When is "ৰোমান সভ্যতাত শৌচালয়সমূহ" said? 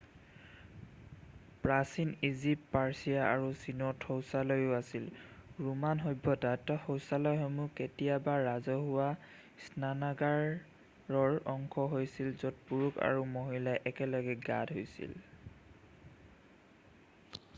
5.67-7.69